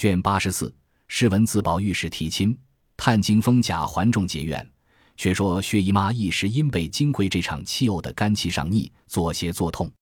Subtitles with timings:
[0.00, 0.74] 卷八十四，
[1.08, 2.58] 诗文自宝玉是提亲，
[2.96, 4.66] 探经封贾环众结怨。
[5.14, 9.92] 却说薛姨妈一时因被金匮这场气怄的肝气上逆，作邪作痛。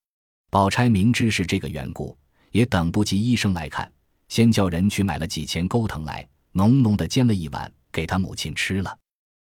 [0.51, 2.17] 宝钗明知是这个缘故，
[2.53, 3.91] 也等不及医生来看，
[4.29, 8.97] 先叫人去买了几钱钩藤来，浓浓的煎了一碗，给他母亲吃了。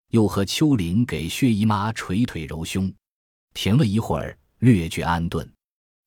[0.10, 2.94] 又和秋玲给薛姨妈捶腿揉胸，
[3.54, 5.50] 停了一会儿，略觉安顿。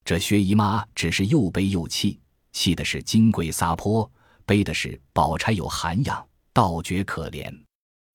[0.05, 2.21] 这薛姨妈只是又悲又气，
[2.53, 4.13] 气的是金贵撒泼，
[4.47, 7.53] 悲的是宝钗有涵养，倒觉可怜。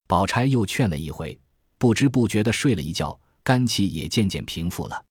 [0.06, 1.38] 宝钗又劝了一回，
[1.78, 5.04] 不知不觉的睡了一觉，肝气也渐渐平复了。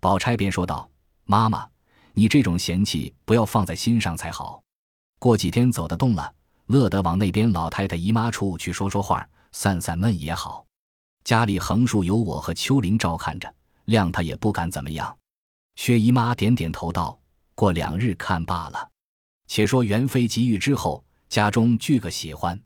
[0.00, 0.88] 宝钗便说道
[1.24, 1.68] ：“妈妈，
[2.12, 4.62] 你这种嫌弃不要放在心上才好。
[5.18, 6.32] 过几天走得动了，
[6.66, 10.66] 乐得往那边老太太姨妈处去说说话。”散散闷也好，
[11.24, 13.52] 家里横竖有我和秋玲照看着，
[13.86, 15.16] 谅他也不敢怎么样。
[15.76, 17.18] 薛姨妈点点头道
[17.56, 18.88] ：“过两日看罢了。”
[19.48, 22.58] 且说元妃及遇之后，家中俱个喜欢。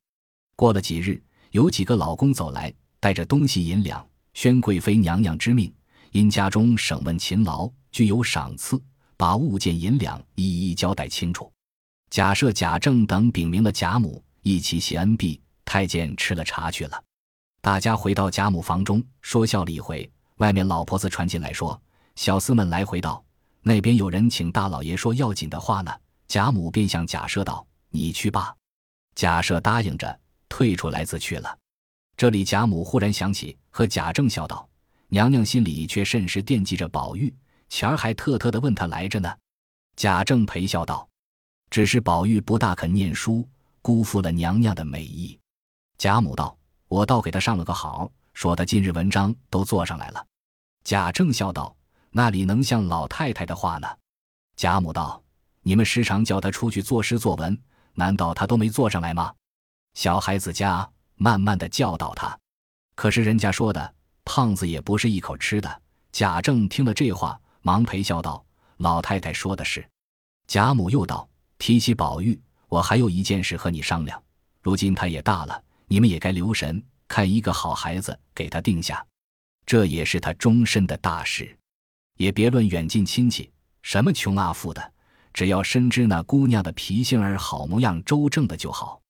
[0.55, 1.19] 过了几日，
[1.51, 5.73] 有几个老公走来，带着东西银两，宣贵妃娘娘之命，
[6.11, 8.79] 因家中省问勤劳，具有赏赐，
[9.17, 11.51] 把物件银两一一交代清楚。
[12.09, 15.41] 假设贾政等禀明了贾母，一起谢恩毕。
[15.65, 17.01] 太监吃了茶去了，
[17.61, 20.07] 大家回到贾母房中说笑了一回。
[20.37, 21.81] 外面老婆子传进来说，
[22.15, 23.23] 小厮们来回道，
[23.61, 25.91] 那边有人请大老爷说要紧的话呢。
[26.33, 28.55] 贾母便向贾赦道：“你去吧。”
[29.13, 31.59] 贾赦答应着，退出来自去了。
[32.17, 34.67] 这里贾母忽然想起，和贾政笑道
[35.09, 37.31] ：“娘娘心里却甚是惦记着宝玉，
[37.69, 39.31] 前儿还特特的问他来着呢。”
[39.95, 41.07] 贾政陪笑道
[41.69, 43.47] ：“只是宝玉不大肯念书，
[43.83, 45.39] 辜负了娘娘的美意。”
[45.99, 46.57] 贾母道
[46.89, 50.25] ：“我倒给他上了个好，说他今日文章都做上来了。”
[50.83, 51.75] 贾政笑道
[52.09, 53.87] ：“那里能像老太太的话呢？”
[54.57, 55.21] 贾母道
[55.63, 57.59] ：“你们时常叫他出去作诗作文，
[57.93, 59.33] 难道他都没做上来吗？
[59.95, 62.37] 小孩子家，慢慢的教导他。
[62.95, 65.81] 可是人家说的，胖子也不是一口吃的。”
[66.13, 68.45] 贾政听了这话，忙陪笑道
[68.77, 69.83] ：“老太太说的是。”
[70.45, 74.21] 贾母又道：“提起宝玉，我还有一件事和你商量。
[74.61, 79.05] 如今他也大了。”你们也该留神，看一个好孩子给他定下，
[79.63, 81.55] 这也是他终身的大事。
[82.17, 83.51] 也别论远近亲戚，
[83.83, 84.92] 什么穷啊富的，
[85.33, 89.01] 只要深知那姑娘的脾性儿好模样周正的就好。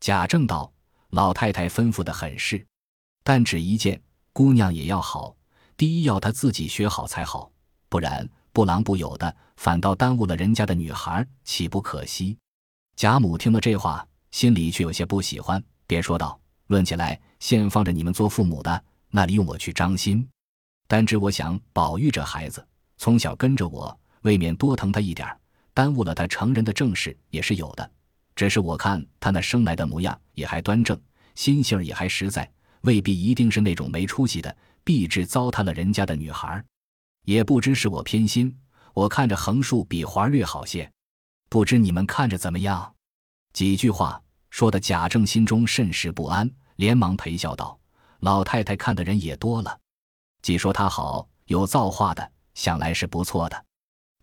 [0.00, 0.72] 贾政道
[1.10, 2.64] ：“老太太吩咐的很是，
[3.22, 4.00] 但只一件，
[4.32, 5.34] 姑娘也要好。
[5.76, 7.50] 第一要她自己学好才好，
[7.88, 12.38] 不然不郎不友的，反倒耽误了人家的女孩，岂不可惜？”
[12.96, 15.62] 贾母听了这话，心里却有些不喜欢。
[15.86, 20.26] 便说道：“论起来，现放着你们做父母的，那里用我去张心？
[20.86, 22.64] 但只我想，宝玉这孩子
[22.98, 25.38] 从小跟着我，未免多疼他一点儿
[25.74, 27.90] 耽误了他成人的正事也是有的。
[28.34, 30.98] 只是我看他那生来的模样也还端正，
[31.34, 36.64] 心性也还实在，未必一定是那种没出息的，必致糟蹋了人家的女孩。
[37.26, 38.56] 也不知是我偏心，
[38.94, 40.90] 我看着横竖比环略好些，
[41.50, 42.94] 不知你们看着怎么样？
[43.52, 44.18] 几句话。”
[44.54, 47.76] 说的贾政心中甚是不安，连忙陪笑道
[48.22, 49.80] ：“老太太看的人也多了，
[50.42, 53.64] 既说他好，有造化的，想来是不错的。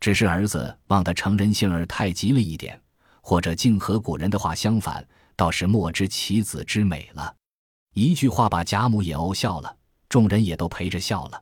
[0.02, 2.78] 只是儿子望他成人性儿太急了一点，
[3.22, 5.08] 或者竟和古人的话相反，
[5.38, 7.34] 倒是莫知其子之美了。”
[7.96, 9.74] 一句话把贾母也呕笑了，
[10.10, 11.42] 众人也都陪着笑了。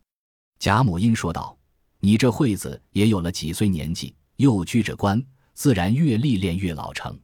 [0.60, 1.58] 贾母因说道
[2.00, 5.20] ：“你这惠子也有了几岁年纪，又居着官，
[5.56, 7.20] 自然越历练越老成。”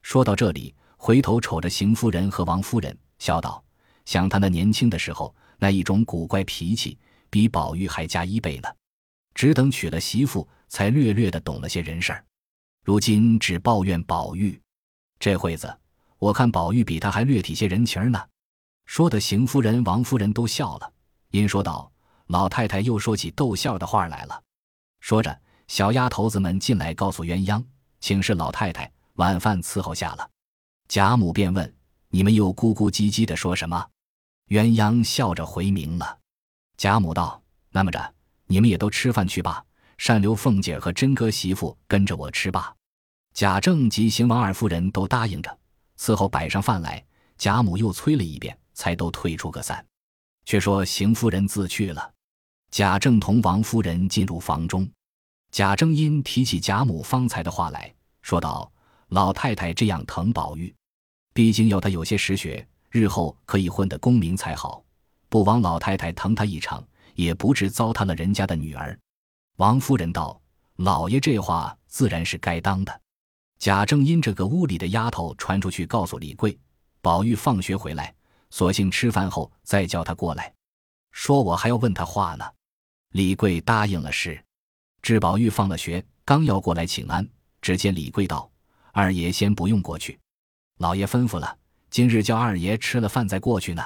[0.00, 0.74] 说到这里。
[1.00, 3.62] 回头瞅着邢夫人和王夫人，笑道
[4.04, 6.98] ：“想他那年轻的时候，那一种古怪脾气，
[7.30, 8.68] 比宝玉还加一倍呢。
[9.32, 12.24] 只等娶了媳妇，才略略的懂了些人事儿。
[12.84, 14.60] 如今只抱怨宝玉，
[15.18, 15.76] 这会子
[16.18, 18.22] 我看宝玉比他还略体些人情呢。”
[18.86, 20.92] 说的邢夫人、王夫人都笑了，
[21.30, 21.92] 因说道
[22.28, 24.42] ：“老太太又说起逗笑的话来了。”
[25.00, 27.62] 说着，小丫头子们进来告诉鸳鸯，
[28.00, 30.30] 请示老太太，晚饭伺候下了。
[30.88, 31.76] 贾母便问
[32.08, 33.86] ：“你们又咕咕唧唧的说什么？”
[34.48, 36.18] 鸳鸯笑着回明了。
[36.78, 38.14] 贾母道：“那么着，
[38.46, 39.62] 你们也都吃饭去吧。
[39.98, 42.74] 善留凤姐和真哥媳妇跟着我吃吧。”
[43.34, 45.58] 贾政及邢王二夫人都答应着，
[45.98, 47.04] 伺候摆上饭来。
[47.36, 49.84] 贾母又催了一遍，才都退出个散。
[50.44, 52.12] 却说邢夫人自去了，
[52.72, 54.90] 贾政同王夫人进入房中。
[55.52, 58.68] 贾政因提起贾母方才的话来说道
[59.10, 60.74] ：“老太太这样疼宝玉。”
[61.32, 64.82] 毕竟要他有些实学，日后可以混得功名才好。
[65.28, 66.82] 不枉老太太疼他一场，
[67.14, 68.98] 也不致糟蹋了人家的女儿。
[69.58, 70.40] 王夫人道
[70.78, 73.00] ：“老爷这话自然是该当的。
[73.58, 76.56] 贾政因这个屋里的丫头传出去告诉李贵，
[77.00, 78.14] 宝玉放学回来，
[78.50, 80.54] 索性吃饭后再叫他过来，
[81.10, 82.44] 说我还要问他话呢。
[83.10, 84.40] 李贵答应了事。
[85.02, 87.28] 至宝玉放了学，刚要过来请安，
[87.60, 88.48] 只见李贵道
[88.94, 90.16] ：“二爷先不用过去，
[90.78, 91.58] 老爷吩咐了，
[91.90, 93.84] 今日叫二爷吃了饭再过去呢。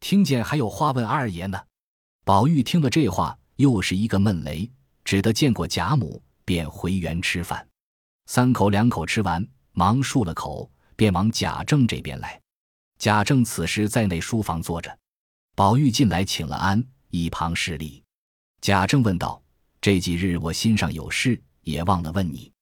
[0.00, 1.58] 听见还有话问二爷呢。”
[2.26, 4.70] 宝玉听了这话，又是一个闷雷，
[5.08, 7.66] 只得见过贾母，便回园吃饭。
[8.26, 12.38] 三口两口吃完，忙漱了口，便往贾政这边来。
[12.98, 14.94] 贾政此时在内书房坐着，
[15.56, 18.04] 宝玉进来请了安，一旁施礼。
[18.60, 19.42] 贾政问道
[19.80, 22.52] ：“这几日我心上有事，也忘了问你。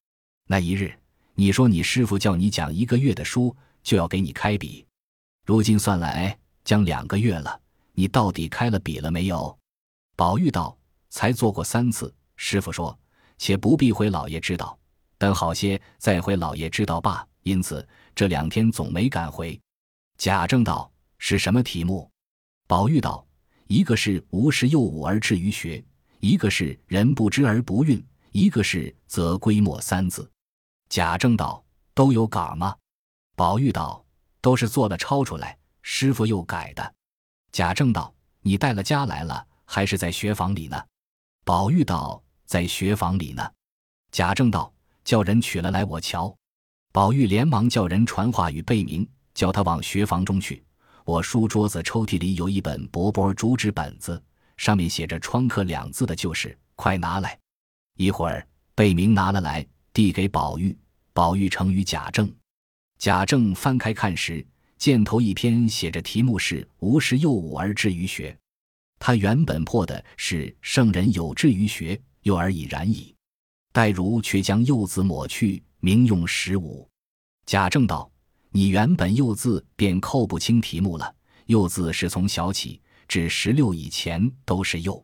[0.47, 0.97] 那一日，
[1.35, 4.87] 你说你师傅叫你讲一个月的书，就要给你开笔。
[5.45, 7.61] 如今算来，将两个月了。”
[7.99, 9.59] 你到底开了笔了没有？
[10.15, 10.79] 宝玉道
[11.11, 12.97] ：“才做过三次。”师傅说
[13.39, 14.79] ：“且不必回老爷知道，
[15.19, 19.59] 等好些再回老爷知道罢。”因此这两天总没敢回。
[20.19, 22.11] 贾政道：“是什么题目？”
[22.67, 23.25] 宝玉道
[23.69, 25.85] ：“一个是无事又武而志于学，
[26.19, 28.03] 一个是人不知而不愠，
[28.33, 30.29] 一个是则归末三字。”
[30.91, 32.77] 贾政道：“都有稿吗？”
[33.37, 34.05] 宝玉道
[34.43, 36.95] ：“都是做了抄出来，师傅又改的。”
[37.53, 38.13] 贾政道
[38.43, 40.83] ：“你带了家来了，还是在学房里呢？”
[41.47, 43.47] 宝玉道：“在学房里呢。”
[44.11, 44.73] 贾政道
[45.05, 46.35] ：“叫人取了来，我瞧。”
[46.93, 50.65] 宝玉连忙叫人传话与贝明，叫他往学房中去。
[51.05, 54.23] 我书桌子抽屉里有一本薄薄竹纸本子，
[54.57, 57.39] 上面写着“窗客”两字的，就是快拿来。
[57.99, 60.77] 一会儿，贝明拿了来，递给宝玉。
[61.13, 62.33] 宝玉呈与贾政。
[62.99, 64.47] 贾政翻开看时。
[64.79, 68.39] 箭头一篇写着题目是“无事又吾而志于学”，
[69.01, 73.15] 他原本破的是“圣人有志于学，幼而已然矣”，
[73.73, 76.89] 戴如却将“幼”字抹去，明用“十五”。
[77.47, 78.11] 贾政道
[78.51, 81.15] ：“你原本‘幼’字便扣不清题目了
[81.47, 85.01] ，‘幼’字是从小起至十六以前都是‘幼’。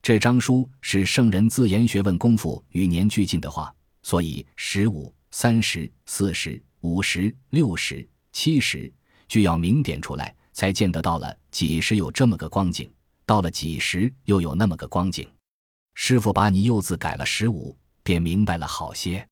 [0.00, 8.90] 这张书是圣人自研学问功夫与年俱进的话，所以十五、三十、四十、五十、六十、七十。”
[9.28, 12.90] 就要明点出来，才见得到了几时有这么个光景，
[13.26, 15.28] 到了几时又有那么个光景。
[15.94, 19.26] 师傅把你“幼”字改了十五，便明白了好些。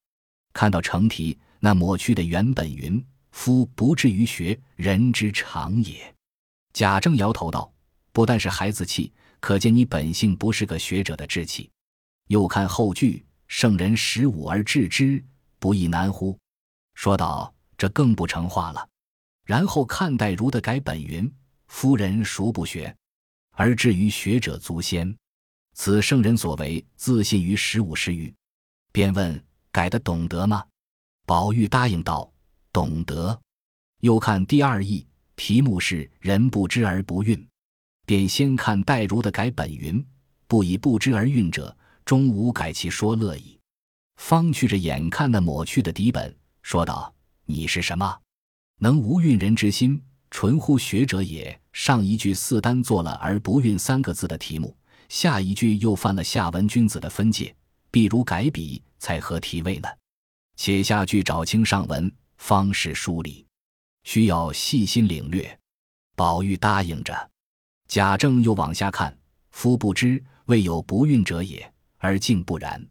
[0.53, 6.15] 看到成题，那抹去的原本云：“夫不至于学，人之常也。”
[6.73, 7.73] 贾政摇头道
[8.13, 11.71] ：“不但是孩子气，可见你本性不是个学者的志气。”
[12.29, 15.23] 又看后句：“圣人十五而志之，
[15.59, 16.39] 不亦难乎？”
[16.95, 18.89] 说道：“这更不成话了。”
[19.45, 21.31] 然后看待如的改本云
[21.67, 22.95] ：“夫人孰不学，
[23.51, 25.15] 而至于学者足先。
[25.75, 28.33] 此圣人所为，自信于十五时余。”
[28.93, 29.43] 便问
[29.73, 30.65] ：“改的懂得吗？”
[31.27, 32.31] 宝玉答应道
[32.73, 33.41] ：“懂得。”
[34.01, 37.47] 又看第二义，题目是“人不知而不愠”，
[38.05, 40.05] 便先看戴如的改本云
[40.47, 43.59] ：“不以不知而愠者，终无改其说乐矣。”
[44.21, 47.15] 方去着眼看那抹去的底本，说道
[47.47, 48.19] ：“你是什么？”
[48.79, 51.59] 能无运人之心，纯乎学者也。
[51.73, 54.77] 上一句四单做了而不运三个字的题目，
[55.13, 57.55] 下一句又犯了下文君子的分界，
[57.91, 59.89] 必如改笔才合题位呢。
[60.57, 63.47] 且下句找清上文，方是梳理，
[64.05, 65.59] 需要细心领略。
[66.17, 67.31] 宝玉答应着，
[67.89, 69.15] 贾政又往下看：
[69.51, 72.83] 夫不知，未有不运者也，而竟不然。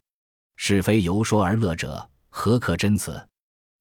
[0.54, 3.20] 是非由说而乐者，何可真此？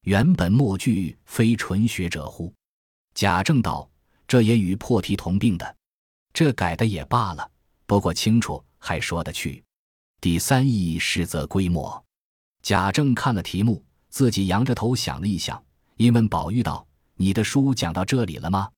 [0.05, 2.51] 原本末句非纯学者乎？
[3.13, 3.87] 贾政道
[4.27, 5.75] ：“这也与破题同病的，
[6.33, 7.51] 这改的也罢了，
[7.91, 9.61] 不过清楚还说得去。”
[10.21, 12.01] 第三义实则规模。
[12.61, 15.61] 贾政看了题目，自己扬着头想了一想，
[15.97, 16.87] 因问宝玉道
[17.19, 18.71] ：“你的书讲到这里了吗？”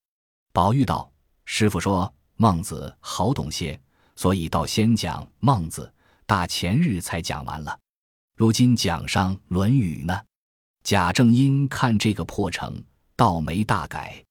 [0.51, 1.11] 宝玉道
[1.45, 3.79] ：“师傅说孟子好懂些，
[4.15, 5.93] 所以到先讲孟子，
[6.25, 7.79] 大前日才讲完了，
[8.35, 10.19] 如今讲上《论语》呢。”
[10.83, 12.83] 贾政因看这个破成，
[13.15, 14.25] 倒没大改。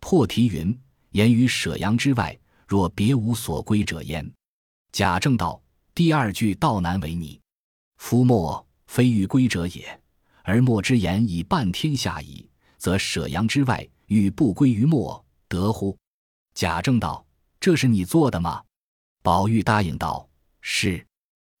[0.00, 0.80] 破题云
[1.12, 2.34] ：“言于舍阳之外，
[2.72, 4.26] 若别无所归者焉。”
[4.92, 5.60] 贾政道
[5.94, 7.38] ：“第二句道难为你。
[7.98, 10.00] 夫莫非欲归者也，
[10.42, 12.48] 而莫之言以半天下矣，
[12.78, 15.94] 则舍阳之外，欲不归于莫，得乎？”
[16.56, 17.22] 贾政道
[17.60, 18.64] ：“这是你做的吗？”
[19.22, 20.26] 宝玉答应道
[20.62, 21.06] ：“是。”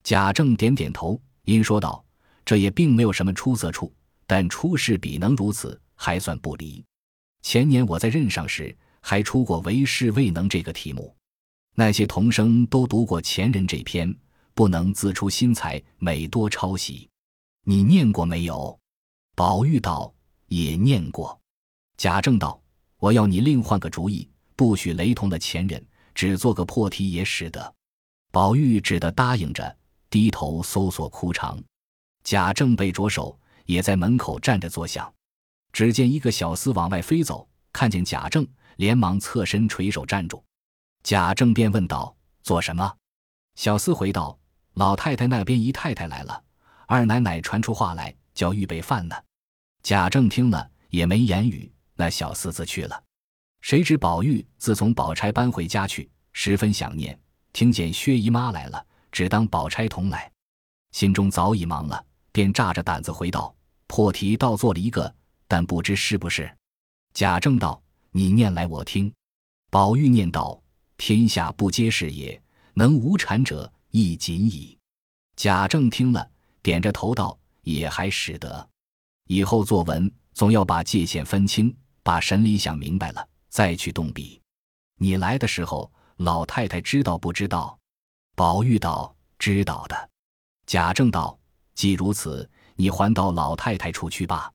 [0.02, 2.02] 贾政点点头，因说道
[2.42, 3.92] ：“这也并没有什么出色处。”
[4.24, 6.82] 但出世比能如此，还算不离。
[7.42, 11.14] 前年我在任上时，还出过“为士未能”这个题目。
[11.74, 14.14] 那些童生都读过前人这篇，
[14.54, 17.08] 不能自出心裁，每多抄袭。
[17.64, 18.78] 你念过没有？
[19.34, 20.12] 宝玉道
[20.48, 21.38] ：“也念过。”
[21.96, 22.60] 贾政道
[22.98, 27.74] ：“我要你另换个主意，不许雷同的前人，只做个破题也使得。”
[28.30, 29.76] 宝玉只得答应着，
[30.08, 31.62] 低头搜索枯肠。
[32.24, 35.12] 贾政被着手，也在门口站着作响。
[35.72, 40.42] 只见一个小厮往外飞走，看见贾政，连忙侧身垂手站住。
[41.02, 42.92] 贾政便问道：“做什么？”
[43.56, 44.38] 小厮回道
[44.74, 46.42] ：“老太太那边姨太太来了，
[46.86, 49.16] 二奶奶传出话来，叫预备饭呢。”
[49.82, 53.02] 贾政听了也没言语，那小厮自去了。
[53.60, 57.18] 谁知宝玉自从宝钗搬回家去，十分想念，
[57.52, 60.30] 听见薛姨妈来了，只当宝钗同来，
[60.92, 63.52] 心中早已忙了，便炸着胆子回道
[63.88, 65.12] ：“破题倒做了一个，
[65.48, 66.48] 但不知是不是。”
[67.12, 67.81] 贾政道
[68.12, 69.12] ：“你念来我听。”
[69.68, 70.62] 宝玉念道
[70.96, 72.40] ：“天下不皆是也。”
[72.74, 74.78] 能无产者亦仅矣。
[75.36, 76.26] 贾政听了，
[76.62, 78.66] 点着头道：“也还使得。
[79.26, 84.40] 以后作文总要把界限分清，把神理想明白了，再去动笔。
[84.96, 87.78] 你来的时候，老太太知道不知道？”
[88.34, 90.10] 宝玉道：“知道的。”
[90.66, 91.38] 贾政道
[91.76, 94.50] ：“既如此，你还到老太太处去吧。”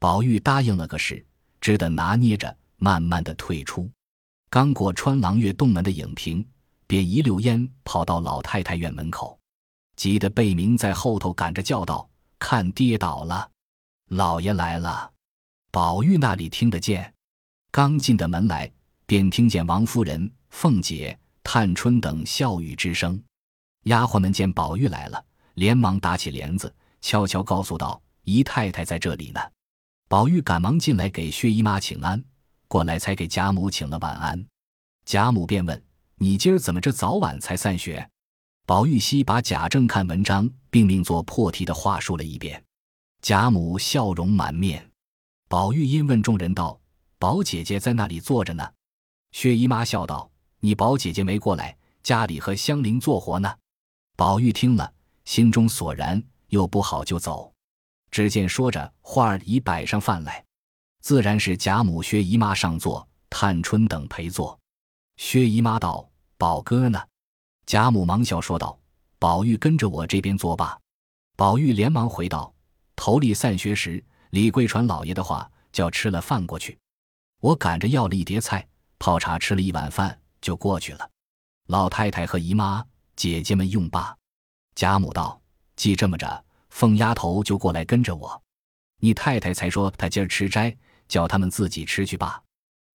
[0.00, 1.24] 宝玉答应了个是，
[1.60, 3.88] 只得拿捏着，慢慢的退出。
[4.50, 6.44] 刚过穿廊月洞门的影屏。
[6.84, 9.38] 便一溜烟跑到老太太院门口，
[9.96, 12.06] 急得贝明在后头赶着叫道
[12.38, 13.50] ：“看跌倒了，
[14.10, 15.10] 老爷来了！”
[15.72, 17.10] 宝玉那里听得见，
[17.70, 18.70] 刚进的门来，
[19.06, 23.18] 便听见王夫人、凤姐、探春等笑语之声。
[23.84, 25.24] 丫鬟们见宝玉来了，
[25.54, 26.70] 连忙打起帘子，
[27.00, 29.40] 悄悄告诉道：“姨太太在这里呢。”
[30.10, 32.22] 宝玉赶忙进来给薛姨妈请安，
[32.72, 34.42] 过来才给贾母请了晚安。
[35.04, 35.84] 贾母便问。
[36.16, 38.08] 你今儿怎么这早晚才散学？
[38.64, 42.64] 宝玉熙把贾政看文章并命做破题的话说了一遍。
[43.20, 44.90] 贾母笑容满面。
[45.50, 46.80] 宝玉因问众人道
[47.18, 48.66] ：“宝姐姐在那里坐着呢？”
[49.32, 53.54] 薛姨妈笑道：“你宝姐姐没过来，家里和香菱做活呢。”
[54.16, 54.90] 宝玉听了，
[55.26, 57.52] 心中索然，又不好就走。
[58.10, 60.42] 只见说着，花儿已摆上饭来，
[61.02, 64.58] 自然是贾母、薛姨妈上座，探春等陪坐。
[65.16, 66.08] 薛姨妈道。
[66.38, 67.00] 宝哥呢？
[67.66, 68.76] 贾母忙笑说道
[69.20, 70.76] ：“宝玉跟着我这边坐吧。”
[71.38, 72.52] 宝玉连忙回道
[72.96, 76.76] ：“头里散学时，李贵传老爷的话，叫吃了饭过去。
[77.40, 78.66] 我赶着要了一碟菜，
[78.98, 81.08] 泡茶吃了一碗饭，就过去了。
[81.68, 84.16] 老太太和姨妈姐姐们用罢。”
[84.74, 85.40] 贾母道
[85.76, 88.42] ：“既这么着，凤丫头就过来跟着我。
[88.98, 90.76] 你太太才说她今儿吃斋，
[91.12, 92.42] 叫他们自己吃去罢。”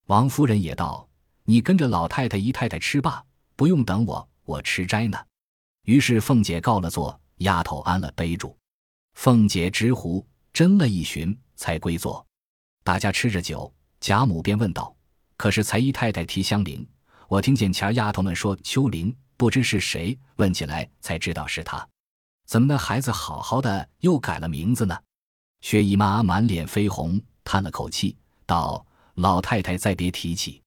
[0.10, 1.08] 王夫人也道
[1.46, 3.24] ：“你跟着老太太、姨太太吃罢。”
[3.56, 5.18] 不用等我，我吃斋呢。
[5.84, 8.56] 于是凤姐告了座，丫头安了杯住。
[9.16, 12.24] 凤姐执壶斟了一巡，才归座。
[12.84, 14.96] 大家吃着酒，贾母便问道
[15.38, 16.88] ：“可是才姨太太提香菱？
[17.28, 20.18] 我听见前儿丫头们说秋菱，不知是谁？
[20.36, 21.88] 问起来才知道是她。
[22.46, 24.96] 怎么那孩子好好的又改了名字呢？”
[25.62, 28.14] 薛姨妈满脸绯红，叹了口气，
[28.46, 28.86] 道
[29.16, 30.62] ：“老太太再别提起。”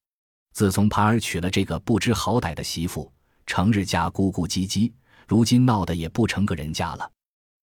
[0.51, 3.09] 自从盘儿娶了这个不知好歹的媳妇，
[3.45, 4.91] 成日家咕咕唧唧，
[5.27, 7.09] 如今闹得也不成个人家了。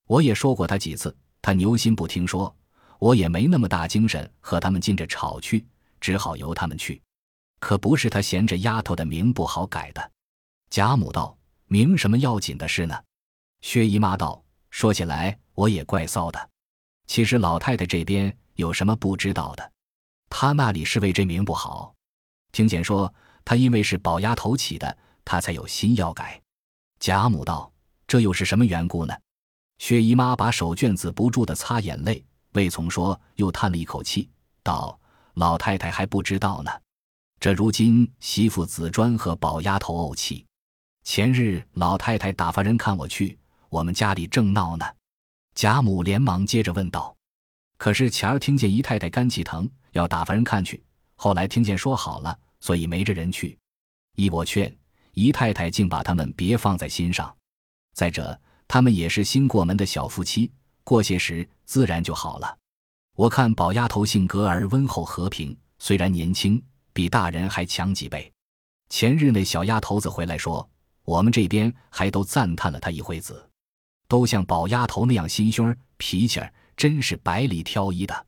[0.06, 2.54] 我也说过他几次，他牛心不听说，
[3.00, 5.66] 我也没那么大精神和他们进着吵去，
[6.00, 7.02] 只好由他们去。
[7.58, 10.12] 可不是他嫌这丫头的名不好改的。
[10.70, 12.96] 贾母道：“名什么要紧的事呢？”
[13.60, 16.48] 薛姨妈道：“说起来我也怪臊的。
[17.06, 19.72] 其实老太太这边有什么不知道的？
[20.28, 21.94] 她那里是为这名不好。”
[22.50, 23.12] 听见说
[23.44, 26.40] 他因为是宝丫头起的，他才有心要改。
[26.98, 27.70] 贾母道
[28.08, 29.14] ：“这又是什么缘故呢？”
[29.78, 34.28] 薛姨妈把手绢子不住的擦眼泪，未从说，又叹了一口气，
[34.64, 34.98] 道
[35.34, 36.70] ：“老太太还不知道呢。
[37.38, 40.44] 这如今媳妇紫砖和宝丫头怄气，
[41.04, 43.38] 前日老太太打发人看我去，
[43.68, 44.84] 我们家里正闹呢。”
[45.54, 47.14] 贾母连忙接着问道
[47.78, 50.82] ：“可是前儿听见姨太太肝气疼，要打发人看去。”
[51.16, 53.58] 后来听见说好了，所以没这人去。
[54.16, 54.72] 依我劝，
[55.14, 57.34] 姨太太竟把他们别放在心上。
[57.94, 60.52] 再者，他们也是新过门的小夫妻，
[60.84, 62.56] 过些时自然就好了。
[63.16, 68.32] 我看宝丫头性格儿温厚和平，虽然年轻，比大人还强几倍。
[68.88, 70.68] 前日那小丫头子回来说，
[71.04, 73.50] 我们这边还都赞叹了她一回子，
[74.06, 78.26] 都像宝丫头那样心胸儿、脾气儿，真是百里挑一的。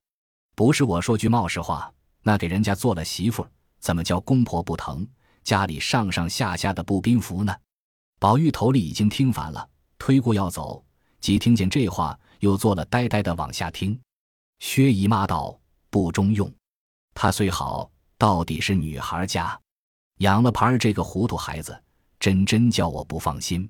[0.54, 1.90] 不是我说句冒失话。
[2.22, 3.46] 那给人家做了媳妇，
[3.78, 5.08] 怎么叫公婆不疼？
[5.42, 7.56] 家里上上下下的不宾服呢？
[8.18, 9.66] 宝玉头里已经听烦了，
[9.98, 10.84] 推过要走，
[11.18, 13.98] 即听见这话，又做了呆呆的往下听。
[14.58, 16.52] 薛姨妈道：“不中用。
[17.14, 19.58] 她虽好，到底是女孩家，
[20.18, 21.82] 养了盘儿这个糊涂孩子，
[22.18, 23.66] 真真叫我不放心。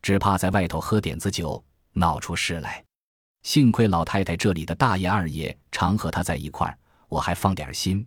[0.00, 1.62] 只怕在外头喝点子酒，
[1.92, 2.82] 闹出事来。
[3.42, 8.06] 幸亏老太太这里的大爷二爷常和她在一块儿，我还放点心。”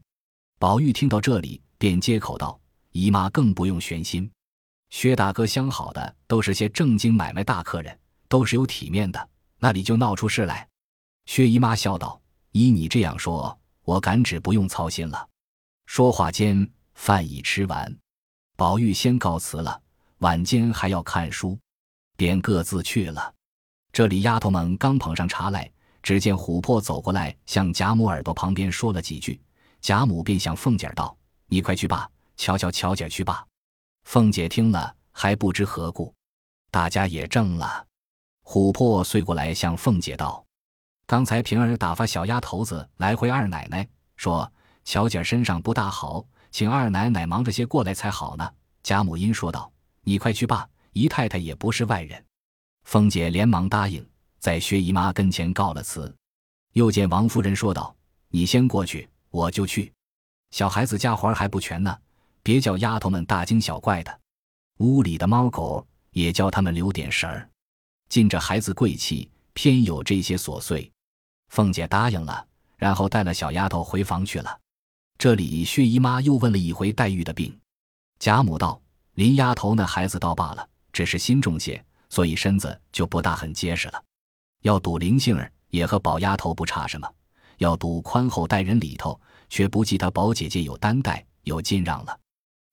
[0.57, 2.59] 宝玉听到这里，便接口道
[2.91, 4.29] ：“姨妈更不用悬心。
[4.89, 7.99] 薛大哥相好的都是些正经买卖大客人，
[8.29, 10.67] 都是有体面的，那里就闹出事来。”
[11.27, 12.21] 薛姨妈笑道
[12.53, 15.27] ：“依你这样说，我敢指不用操心了。”
[15.85, 17.93] 说话间，饭已吃完，
[18.55, 19.81] 宝玉先告辞了。
[20.19, 21.59] 晚间还要看书，
[22.15, 23.34] 便各自去了。
[23.95, 25.71] 这里丫头们刚捧上茶来，
[26.03, 29.39] 只见琥珀走过来，向贾母耳朵旁边说了几句。
[29.79, 31.15] 贾母便向凤姐道
[31.47, 33.45] ：“你快去吧，瞧瞧巧姐去吧。”
[34.03, 36.13] 凤姐听了，还不知何故。
[36.69, 37.87] 大家也怔了。
[38.43, 40.45] 琥珀遂过来向凤姐道。
[41.07, 43.87] 刚才平儿打发小丫头子来回二奶奶，
[44.17, 44.51] 说
[44.83, 46.21] 巧姐身上不大好，
[46.51, 48.51] 请二奶奶忙着些过来才好呢。
[48.83, 49.71] 贾母因说道
[50.03, 52.21] ：“你快去吧，姨太太也不是外人。”
[52.85, 54.07] 凤姐连忙答应，
[54.39, 56.13] 在薛姨妈跟前告了辞。
[56.73, 57.93] 又见王夫人说道
[58.29, 59.91] ：“你先过去，我就去。
[60.51, 61.97] 小孩子家活还不全呢，
[62.43, 64.19] 别叫丫头们大惊小怪的。
[64.77, 67.49] 屋里的猫狗也叫他们留点神儿。
[68.07, 70.89] 尽着孩子贵气，偏有这些琐碎。”
[71.49, 72.45] 凤姐答应了，
[72.77, 74.59] 然后带了小丫头回房去了。
[75.17, 77.57] 这里薛姨妈又问了一回黛玉的病，
[78.19, 78.79] 贾母道
[79.15, 81.83] ：“林丫头那孩子倒罢了，只是心重些，
[82.15, 84.01] 所以身子就不大很结实了。
[84.61, 87.05] 要赌灵性儿，也和宝丫头不差什么；
[87.57, 89.19] 要赌宽厚待人里头，
[89.49, 92.17] 却不记她宝姐姐有担待，有进让了。”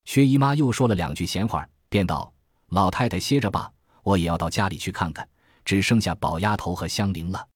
[0.07, 2.33] 薛姨妈又说了两句闲话，便道
[2.71, 3.69] ：“老太太歇着吧，
[4.05, 5.29] 我也要到家里去看看，
[5.65, 7.49] 只剩下宝丫头和香菱了。”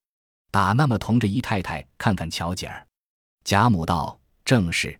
[0.51, 2.85] 打那么同着姨太太看看巧姐儿，
[3.45, 4.99] 贾母道：“正是，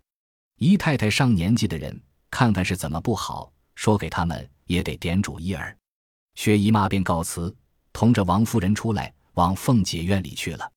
[0.55, 2.01] 姨太太上年纪的人，
[2.31, 5.76] 看看是怎么不好，说给他们也得点主意儿。”
[6.37, 7.53] 薛姨妈便告辞，
[7.91, 10.71] 同着王夫人出来，往凤姐院里去了。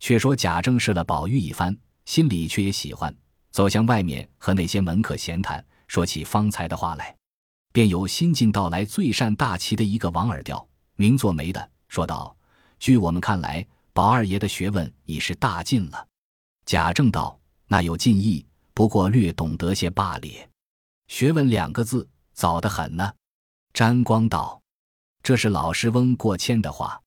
[0.00, 3.16] 却说贾政试了宝玉一番，心里却也喜欢，
[3.52, 7.14] 走向外面和那些门客闲谈，说起方才的话来，
[7.72, 12.36] 便有新近到来最善大旗的一个王耳调，名作媒的，说道
[12.80, 13.64] ：“据我们看来。”
[13.94, 16.06] 宝二爷的学问已是大进了，
[16.66, 17.38] 贾政道
[17.68, 20.28] ：“那有进意，不过略懂得些罢了。
[21.06, 23.14] 学问两个字，早得很呢。”
[23.72, 24.60] 沾光道
[25.26, 27.02] ：“这是老师翁过谦的话，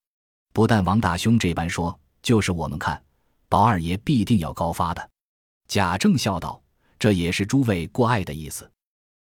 [0.51, 3.01] 不但王大兄这般说，就是我们看，
[3.47, 5.09] 宝二爷必定要高发的。”
[5.69, 6.61] 贾政笑道
[6.99, 8.69] ：“这也是诸位过爱的意思。”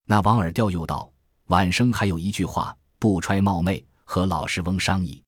[0.09, 1.13] 那王尔调又道
[1.49, 5.23] ：“晚生还有一句话，不揣冒昧，和老师翁商议。”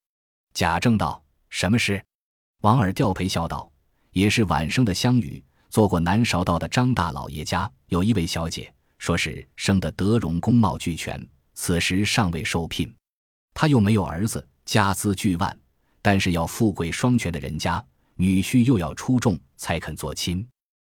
[0.55, 2.03] 贾政道：“什么事？”
[2.61, 3.71] 王尔调陪笑道
[4.13, 12.91] ：“也是晚生的相遇，做过南韶道的张大老爷家有一位小姐，说是生得德容功貌俱全，此时尚未受聘。
[13.61, 15.59] 他又没有儿子，家资巨万，
[16.01, 20.47] 但是要富贵双全的人家，女婿又要出众，才肯做亲。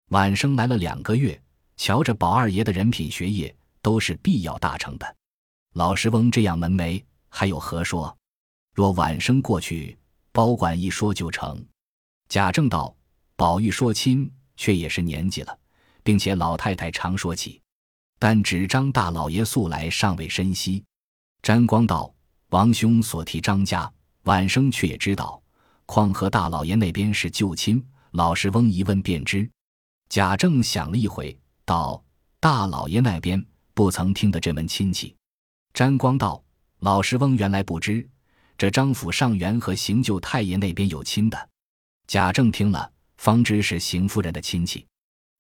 [0.10, 1.41] 晚生来了两个月，
[1.76, 5.15] 瞧着宝二爷的人品学业，都是必要大成的。
[5.74, 8.15] 老师翁这样门楣，还有何说？
[8.76, 9.97] 若晚生过去。”
[10.32, 11.65] 包管一说就成，
[12.30, 12.95] 贾政道
[13.36, 15.58] ：“宝玉说亲，却也是年纪了，
[16.04, 17.60] 并且老太太常说起，
[18.19, 20.86] 但只张大老爷素来尚未深悉。”
[21.41, 22.13] 沾光道
[22.51, 23.89] ：“王兄所提张家，
[24.23, 25.41] 晚生却也知道，
[25.85, 29.49] 况和大老爷那边是旧亲，老实翁一问便知。”
[30.09, 32.03] 贾政想了一回，道
[32.41, 33.41] ：“大老爷那边
[33.73, 35.15] 不曾听得这门亲戚。”
[35.73, 36.43] 沾光道
[36.79, 38.05] ：“老实翁原来不知。”
[38.57, 41.49] 这张府上元和邢舅太爷那边有亲的，
[42.05, 44.85] 贾政听了，方知是邢夫人的亲戚，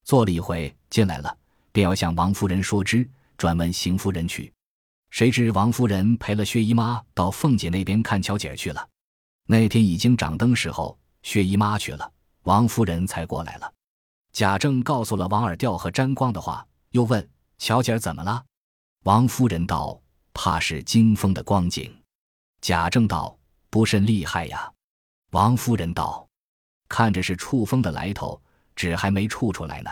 [0.05, 1.37] 坐了一回进来了，
[1.73, 3.05] 便要向王夫人说知，
[3.37, 4.49] 转问邢夫人去。
[5.11, 8.89] 谁知王夫人陪了薛姨妈到凤姐那边看巧姐去了。
[9.45, 12.09] 那天已经掌灯时候，薛姨妈去了，
[12.43, 13.71] 王夫人才过来了。
[14.31, 18.41] 贾政告诉了王尔调和沾光的话，又问巧姐怎么了。
[19.03, 20.01] 王夫人道
[20.33, 21.93] ：“怕是惊风的光景。”
[22.61, 23.37] 贾政道
[23.69, 24.71] ：“不甚厉害呀。”
[25.31, 26.25] 王夫人道
[26.87, 28.41] ：“看着是触风的来头，
[28.77, 29.91] 纸还没触出来呢。”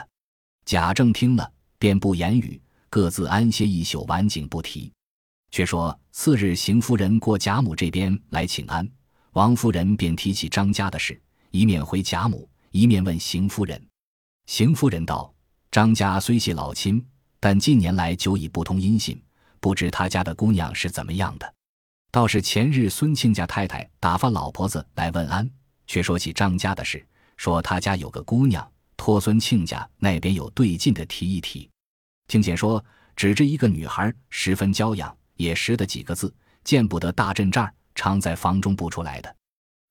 [0.63, 4.89] 贾政听了，便不言语，各自安歇一宿，晚景不提。
[5.51, 8.87] 却说次日，邢夫人过贾母这边来请安，
[9.31, 11.19] 王夫人便提起张家的事，
[11.51, 13.81] 一面回贾母，一面问邢夫人。
[14.45, 15.33] 邢夫人道
[15.71, 17.03] ：“张家虽系老亲，
[17.39, 19.21] 但近年来久已不通音信，
[19.59, 21.53] 不知他家的姑娘是怎么样的。”
[22.11, 25.47] 倒是前日孙亲家太太打发老婆子来问安，
[25.85, 27.05] 却说起张家的事，
[27.37, 31.69] 说他家有个姑娘，托孙亲家那边有对劲的提一提。
[32.27, 32.83] 听见说，
[33.15, 36.33] 指着一个女孩，十分娇养，也识得几个字，
[36.65, 39.33] 见不得大阵仗，常在房中不出来的。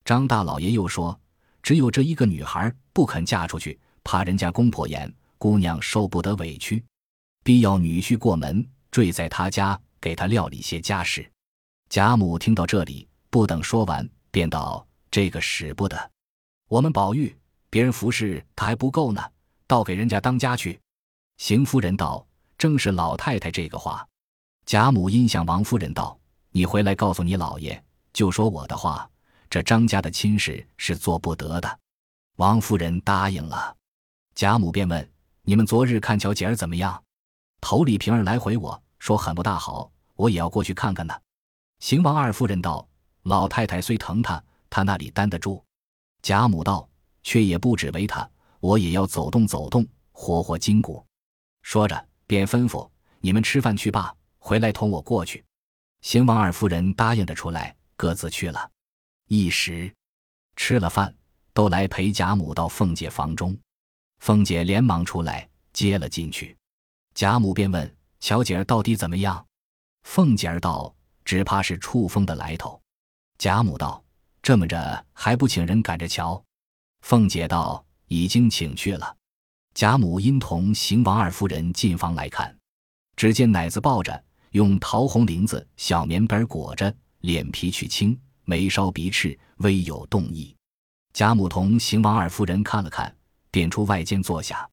[0.05, 1.19] 张大老爷又说，
[1.63, 6.83] 只有这一个女孩不肯嫁出去，怕人家公婆严，姑娘受不得委屈，
[7.43, 11.27] 必要女婿过门，坠在他家，给他料理些家事。
[11.89, 16.11] 贾母听到这里，不等说完，便道：“这个使不得。”
[16.69, 17.35] 我们宝玉，
[17.71, 19.23] 别人服侍他还不够呢，
[19.65, 20.79] 倒给人家当家去。
[21.37, 24.07] 邢夫人道：“正是老太太这个话。”
[24.69, 26.15] 贾母因向王夫人道
[26.53, 29.09] ：“你回来告诉你老爷，就说我的话，
[29.49, 31.79] 这张家的亲事是做不得的。”
[32.37, 33.75] 王夫人答应了。
[34.35, 37.03] 贾母便问：“你们昨日看巧姐儿怎么样？”
[37.59, 41.19] 头里平儿来回我说很不大好，我也要过去看看呢。
[41.79, 42.87] 邢王二夫人道
[43.25, 45.65] ：“老太太虽疼他，他那里担得住？”
[46.21, 46.87] 贾母道
[47.23, 48.29] ：“却也不止为他，
[48.59, 51.03] 我也要走动走动，活活筋骨。”
[51.63, 52.87] 说着，便吩咐
[53.19, 55.45] ：“你们吃饭去罢，回来同我过去。”
[56.01, 58.71] 邢王二夫人答应着出来，各自去了。
[59.27, 59.93] 一时
[60.55, 61.13] 吃了饭，
[61.53, 63.57] 都来陪贾母到凤姐房中。
[64.19, 66.57] 凤姐连忙出来接了进去。
[67.13, 69.45] 贾母便问：“巧姐儿到底怎么样？”
[70.03, 72.81] 凤姐儿道：“只怕是触风的来头。”
[73.37, 74.03] 贾母道。
[74.41, 76.41] 这么着还不请人赶着瞧？
[77.01, 79.15] 凤姐道：“已经请去了。”
[79.75, 82.57] 贾母因同邢王二夫人进房来看，
[83.17, 90.55] 只见奶子抱着，用桃红绫子小棉被裹着，脸皮去青，眉梢鼻赤，微有动意。
[91.13, 93.13] 贾母同邢王二夫人看了看，
[93.51, 94.67] 便出外间坐下。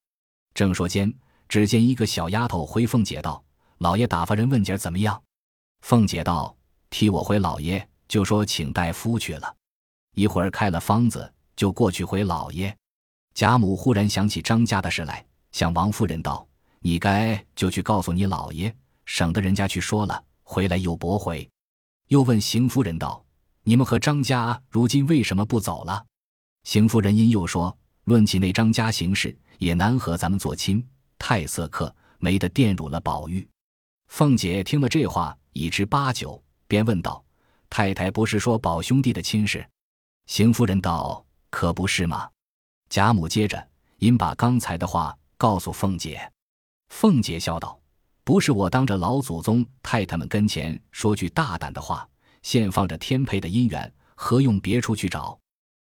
[0.55, 1.13] 正说间，
[1.49, 3.43] 只见一个小丫头回凤姐道
[3.79, 5.23] ：“老爷打发人问姐怎么样？”
[5.83, 6.57] 凤姐道
[6.91, 9.53] ：“替我回老爷。”就说请大夫去了，
[10.15, 12.73] 一会儿开了方子，就过去回老爷。
[13.35, 16.47] 贾母忽然想起张家的事来，向王夫人道
[16.79, 18.73] ：“你该就去告诉你老爷，
[19.07, 21.49] 省得人家去说了，回来又驳回。”
[22.09, 23.25] 又问邢夫人道
[23.65, 26.05] ：“你们和张家如今为什么不走了？”
[26.65, 30.87] 邢夫人因又说：“论起那张家行事，也难和咱们做亲，
[31.19, 33.49] 太色客，没得玷辱了宝玉。”
[34.09, 37.25] 凤姐听了这话，已知八九，便问道。
[37.69, 39.69] 太太不是说宝兄弟的亲事？
[40.27, 42.31] 邢夫人道：“可不是吗？”
[42.89, 46.33] 贾母接着因把刚才的话告诉凤姐。
[46.89, 47.81] 凤姐笑道
[48.27, 52.07] ：“不是我当着老祖宗太太们跟前说句大胆的话，
[52.43, 55.39] 现放着天配的姻缘，何用别处去找？”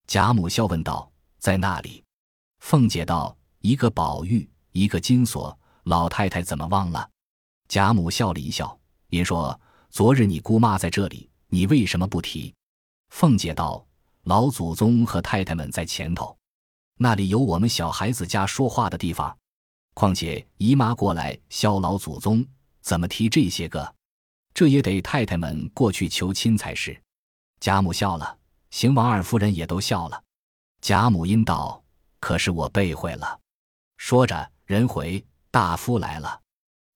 [0.06, 2.04] 贾母笑问道：“在那里？”
[2.60, 7.08] 凤姐道：“一个宝玉，一个金锁，老太太怎么忘了？”
[7.68, 12.54] 贾母笑了一笑，您说：“昨日你姑妈在这里。”你为什么不提？
[13.08, 13.82] 凤姐道
[14.24, 16.36] ：“老祖宗和太太们在前头，
[16.98, 19.34] 那里有我们小孩子家说话的地方。
[19.96, 22.44] 况且姨妈过来消老祖宗，
[22.82, 23.94] 怎么提这些个？
[24.52, 26.94] 这也得太太们过去求亲才是。”
[27.60, 28.36] 贾母笑了，
[28.70, 30.22] 邢王二夫人也都笑了。
[30.82, 31.82] 贾母因道
[32.20, 33.40] ：“可是我背会了。”
[33.96, 36.42] 说着，人回大夫来了，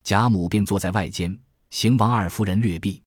[0.04, 1.34] 贾母便坐在外间，
[1.70, 3.02] 邢王二夫人略避。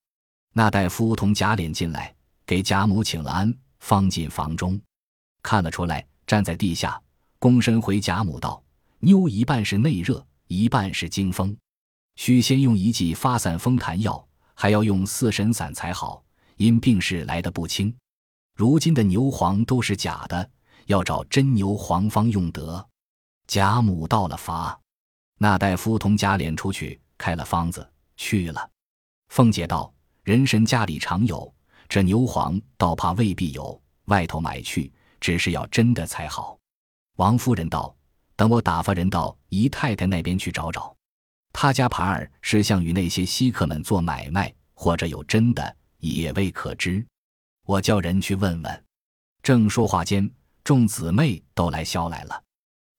[0.54, 2.16] 那大夫同贾琏进来，
[2.48, 4.82] 给贾母请了安，方进房中，
[5.44, 7.00] 看了出来，站在地下，
[7.40, 8.60] 躬身回贾母道
[9.06, 11.58] ：“妞一半是内热，一半是惊风，
[12.16, 16.24] 需先用一剂发散风痰药，还要用四神散才好。
[16.56, 17.94] 因病势来得不轻，
[18.56, 20.50] 如今的牛黄都是假的，
[20.86, 22.88] 要找真牛黄方用得。”
[23.46, 24.80] 贾母到了乏，
[25.38, 27.86] 那大夫同贾琏出去开了方子
[28.16, 28.70] 去了。
[29.28, 29.94] 凤姐道。
[30.24, 31.54] 人参家里常有，
[31.90, 34.90] 这牛黄倒怕未必有，外头买去，
[35.20, 36.58] 只是要真的才好。
[37.18, 37.94] 王夫人道
[38.36, 40.96] ：“等我打发人到姨太太那边去找找，
[41.52, 47.06] 他家盘儿是像与那些稀客们做买卖，或者有真的，也未可知。
[47.66, 48.84] 我叫人去问问。”
[49.44, 50.30] 正说话间，
[50.64, 52.44] 众姊妹都来消来了，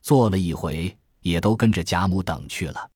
[0.03, 2.91] 坐了一回，也都跟着贾母等去了。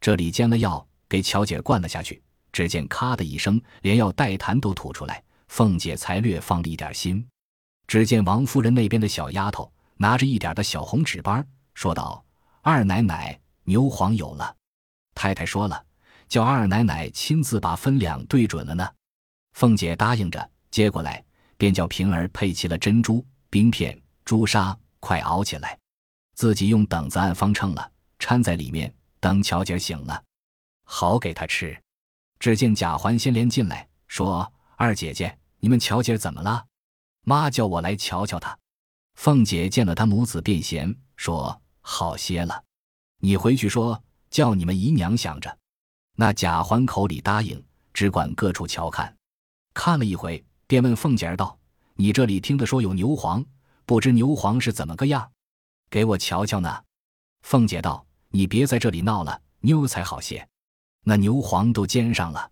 [0.00, 2.22] 这里煎了药，给巧姐灌了下去。
[2.52, 7.26] 只见咔的一声，连药带痰都吐出来，凤姐才略放了一点心。
[7.86, 11.44] 只见王夫人那边的小丫头拿着一点的小红纸包，
[11.76, 12.24] 说道
[12.62, 14.56] ：“二奶奶，牛黄有了。
[15.14, 15.84] 太太说了，
[16.26, 18.88] 叫二奶奶亲自把分量对准了呢。”
[19.52, 21.22] 凤姐答应着，接过来，
[21.58, 25.78] 便叫平儿配齐了珍珠、冰片、朱砂，快熬起来，
[26.34, 30.24] 自己用等子按方称了，掺在里面，等巧姐醒了，
[30.84, 31.78] 好给她吃。
[32.38, 36.64] 只见贾环先连进来，说：“二姐姐，你们乔姐怎么了？
[37.20, 38.58] 妈叫我来瞧瞧她。”
[39.14, 42.64] 凤姐见了她母子便闲，说：“好些了，
[43.20, 45.56] 你回去说，叫你们姨娘想着。”
[46.18, 47.62] 那贾环口里答应，
[47.94, 49.16] 只管各处瞧看，
[49.72, 51.56] 看了一回，便问凤姐儿道
[51.94, 53.42] ：“你这里听得说有牛黄，
[53.84, 55.30] 不知牛黄是怎么个样？
[55.88, 56.82] 给我瞧瞧呢。”
[57.46, 60.46] 凤姐道：“你别在这里闹了，妞才好些。
[61.04, 62.50] 那牛黄都煎上了。”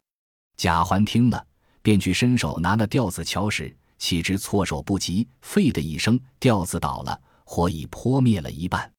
[0.56, 1.44] 贾环听了，
[1.82, 3.76] 便去伸手拿那吊子瞧时。
[3.98, 8.93] 岂知措手不及，废的一声，吊子倒了，火已扑灭了一半。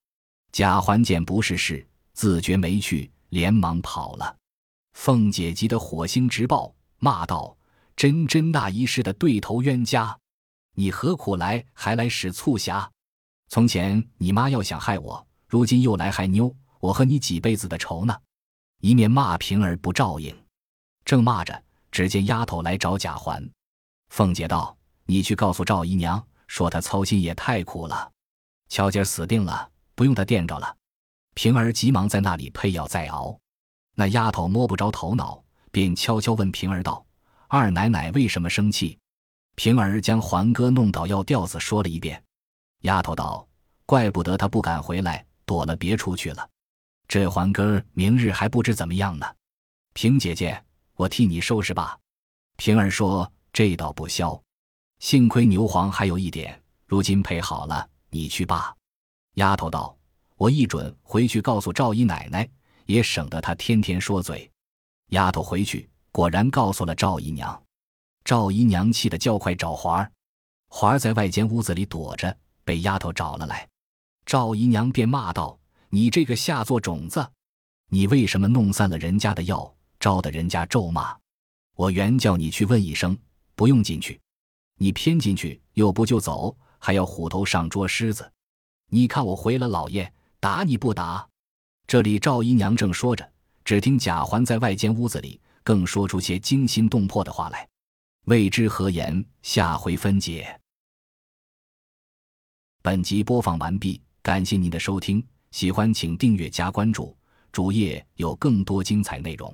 [0.56, 4.38] 贾环见不是事，自觉没趣，连忙跑了。
[4.94, 7.58] 凤姐急得火星直爆，骂道
[7.94, 10.18] ：“真真那一世的对头冤家，
[10.76, 12.89] 你何苦来，还来使促狭？
[13.50, 18.18] 从前你妈要想害我，如今又来害妞，我和你几辈子的仇呢？”
[18.80, 20.34] 一面骂平儿不照应，
[21.04, 23.46] 正骂着，只见丫头来找贾环。
[24.08, 24.78] 凤姐道。
[25.04, 28.10] 你去告诉赵姨娘，说她操心也太苦了，
[28.70, 30.76] 巧姐死定了，不用她垫着了。
[31.34, 33.38] 平儿急忙在那里配药再熬。
[33.96, 37.06] 那丫头摸不着头脑，便悄悄问平儿道
[37.48, 38.98] ：“二奶奶为什么生气？”
[39.56, 42.22] 平儿将环哥弄倒药吊子说了一遍。
[42.82, 43.48] 丫头道
[43.86, 46.50] ：“怪不得他不敢回来，躲了别处去了。
[47.08, 49.26] 这环哥明日还不知怎么样呢。
[49.94, 50.62] 平姐姐，
[50.96, 51.98] 我替你收拾吧。”
[52.58, 54.42] 平儿说：“这倒不消。”
[55.00, 58.76] 幸亏牛黄还有一点，如今配好了，你去罢。
[59.36, 59.95] 丫头道
[60.36, 62.48] ：“我一准回去告诉赵姨奶奶，
[62.86, 64.50] 也省得她天天说嘴。”
[65.12, 67.63] 丫头回去，果然告诉了赵姨娘。
[68.24, 70.12] 赵姨娘气得叫快找环儿，
[70.69, 73.67] 环儿在外间屋子里躲着，被丫头找了来。
[74.26, 75.58] 赵姨娘便骂道
[75.89, 77.26] ：“你这个下作种子，
[77.89, 81.15] 你为什么弄散了人家的药，招得人家咒骂？
[81.76, 83.15] 我原叫你去问一声，
[83.54, 84.19] 不用进去。”
[84.80, 88.30] 你偏进去，又不就走，还要虎头上捉狮子？
[88.89, 91.28] 你看我回了老爷，打你不打？
[91.88, 93.30] 这里赵姨娘正说着，
[93.63, 97.67] 只听贾环在外间屋子里更说出些惊心动魄的话来，
[98.26, 100.60] 未知何言，下回分解。
[102.82, 107.17] 本集播放完毕，感谢您的收听，喜欢请订阅加关注，
[107.52, 109.52] 主页有更多精彩内容。